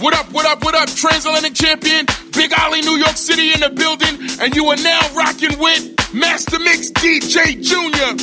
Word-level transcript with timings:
What 0.00 0.14
up, 0.14 0.32
what 0.32 0.46
up, 0.46 0.64
what 0.64 0.74
up? 0.74 0.88
Transatlantic 0.88 1.52
champion, 1.52 2.06
Big 2.32 2.58
Ollie, 2.58 2.80
New 2.80 2.96
York 2.96 3.18
City 3.18 3.52
in 3.52 3.60
the 3.60 3.68
building, 3.68 4.16
and 4.40 4.56
you 4.56 4.64
are 4.70 4.76
now 4.76 4.98
rocking 5.14 5.58
with 5.58 6.14
Master 6.14 6.58
Mix 6.58 6.90
DJ 6.90 7.60
Junior. 7.60 8.16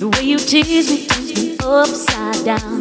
The 0.00 0.08
way 0.08 0.24
you 0.24 0.38
tease 0.38 0.90
me 0.90 1.06
turns 1.06 1.32
me 1.36 1.56
upside 1.62 2.44
down, 2.44 2.80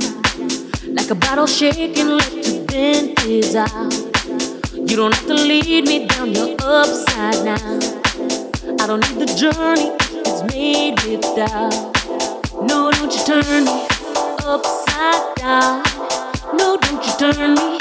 like 0.95 1.11
a 1.11 1.13
bottle 1.13 1.45
shaking, 1.45 2.07
let 2.07 2.33
your 2.33 2.65
is 3.29 3.55
out. 3.55 3.93
You 4.73 4.95
don't 4.95 5.13
have 5.13 5.27
to 5.27 5.35
lead 5.35 5.85
me 5.85 6.07
down, 6.07 6.33
you're 6.33 6.57
upside 6.63 7.45
down. 7.45 7.77
I 8.81 8.87
don't 8.87 9.07
need 9.07 9.21
the 9.21 9.31
journey, 9.37 9.93
it's 10.25 10.41
made 10.51 10.99
with 11.03 11.21
doubt. 11.35 11.77
No, 12.63 12.89
don't 12.89 13.13
you 13.13 13.23
turn 13.23 13.65
me 13.65 13.85
upside 14.49 15.35
down. 15.35 15.83
No, 16.57 16.77
don't 16.81 17.05
you 17.05 17.13
turn 17.19 17.53
me 17.53 17.80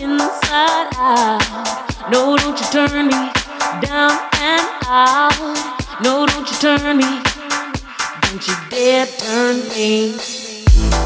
inside 0.00 0.88
out. 0.96 2.10
No, 2.10 2.36
don't 2.36 2.58
you 2.58 2.66
turn 2.66 3.08
me 3.08 3.30
down 3.80 4.12
and 4.40 4.66
out. 4.86 5.98
No, 6.02 6.26
don't 6.26 6.48
you 6.50 6.56
turn 6.58 6.96
me. 6.96 7.22
Don't 8.22 8.46
you 8.46 8.54
dare 8.70 9.06
turn 9.06 9.68
me. 9.70 11.05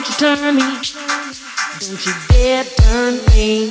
Don't 0.00 0.08
you 0.08 0.16
turn 0.16 0.56
me. 0.56 0.62
Don't 1.78 2.06
you 2.06 2.14
dare 2.30 2.64
turn 2.64 3.20
me. 3.34 3.70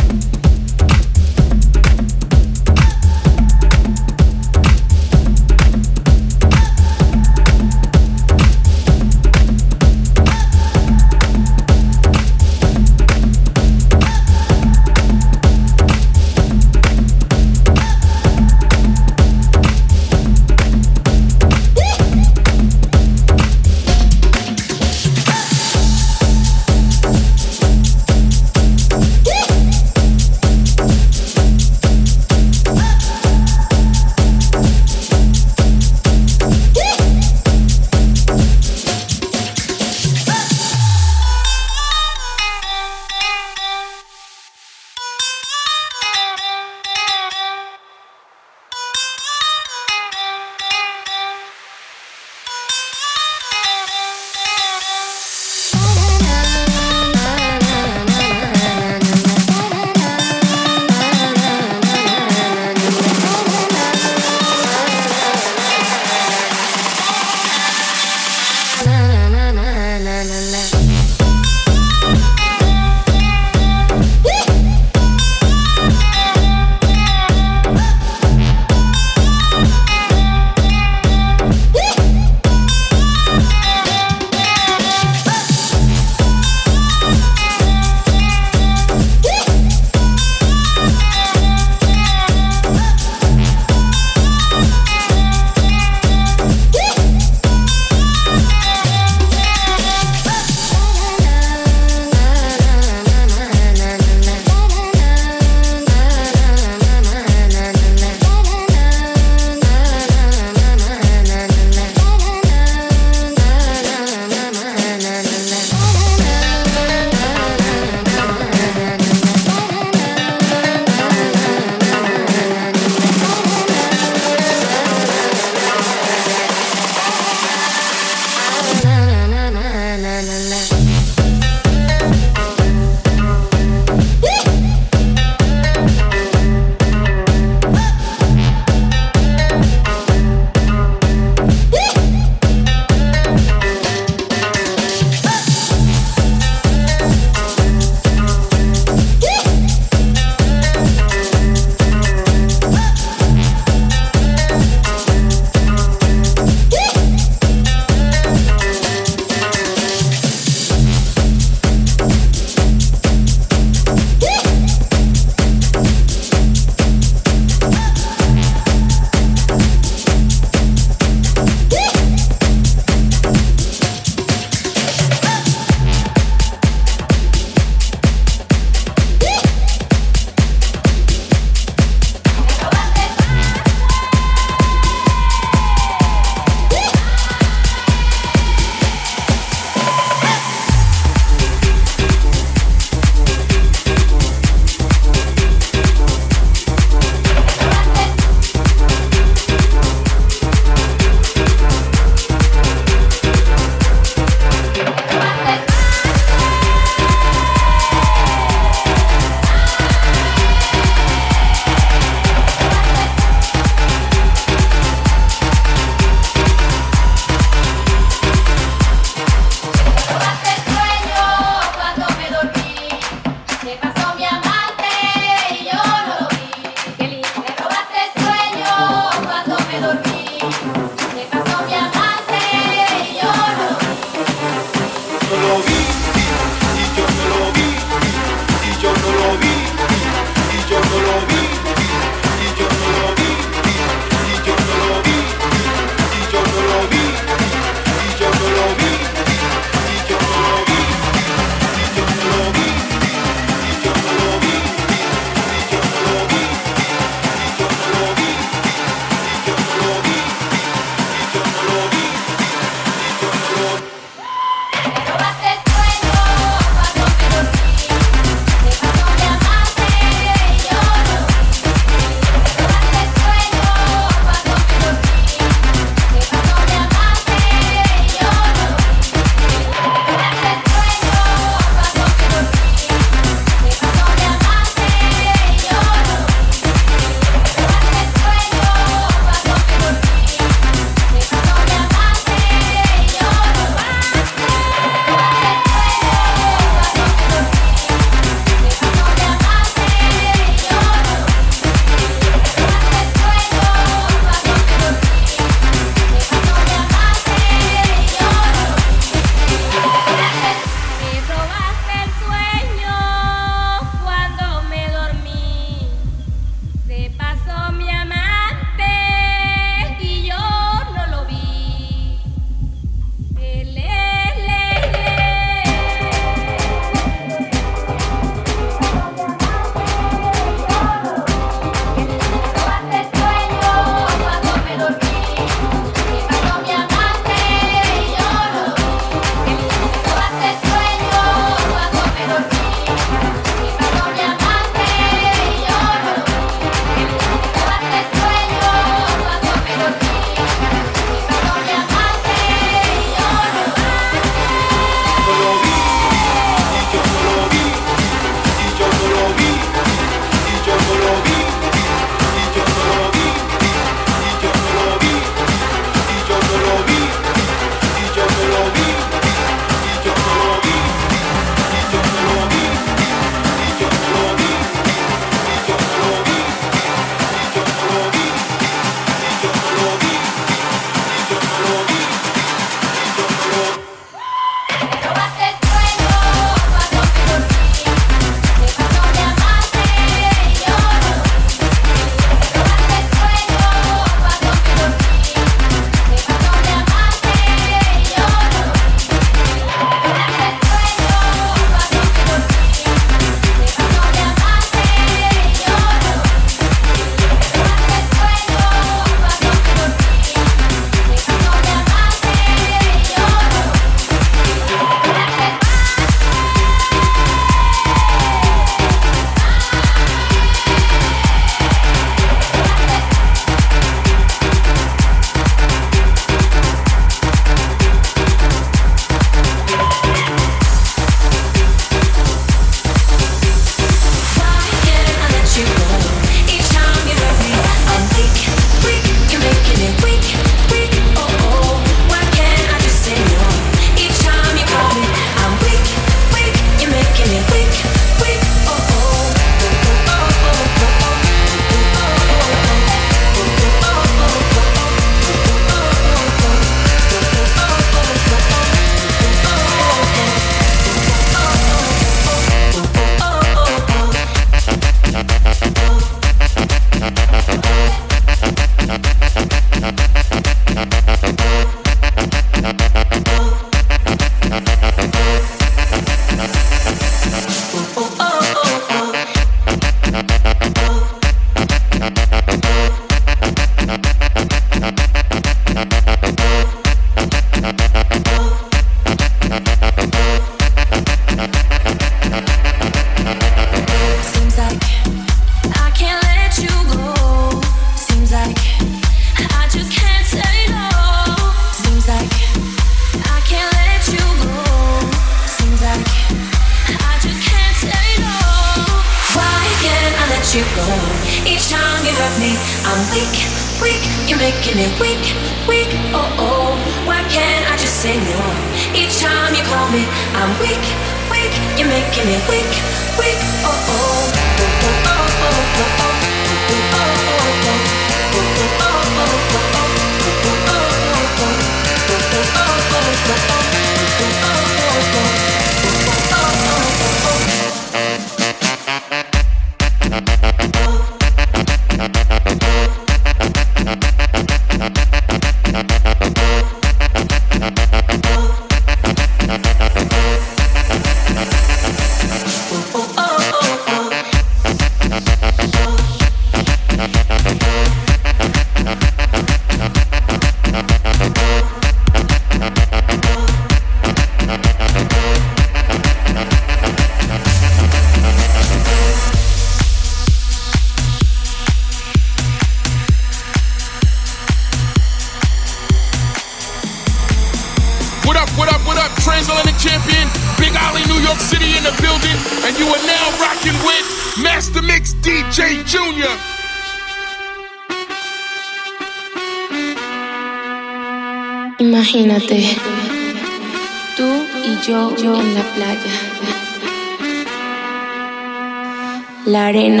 La 599.71 599.79
arena, 599.79 600.00